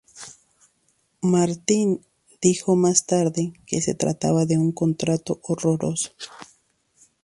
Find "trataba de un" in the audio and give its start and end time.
3.93-4.71